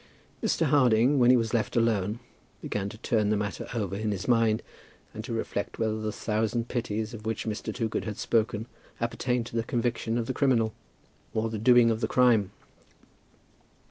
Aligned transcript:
Mr. 0.41 0.65
Harding, 0.65 1.19
when 1.19 1.29
he 1.29 1.37
was 1.37 1.53
left 1.53 1.75
alone, 1.75 2.19
began 2.59 2.89
to 2.89 2.97
turn 2.97 3.29
the 3.29 3.37
matter 3.37 3.67
over 3.75 3.95
in 3.95 4.09
his 4.09 4.27
mind 4.27 4.63
and 5.13 5.23
to 5.23 5.31
reflect 5.31 5.77
whether 5.77 6.01
the 6.01 6.11
thousand 6.11 6.67
pities 6.67 7.13
of 7.13 7.23
which 7.27 7.45
Mr. 7.45 7.71
Toogood 7.71 8.05
had 8.05 8.17
spoken 8.17 8.65
appertained 8.99 9.45
to 9.45 9.55
the 9.55 9.63
conviction 9.63 10.17
of 10.17 10.25
the 10.25 10.33
criminal, 10.33 10.73
or 11.35 11.51
the 11.51 11.59
doing 11.59 11.91
of 11.91 12.01
the 12.01 12.07
crime. 12.07 12.49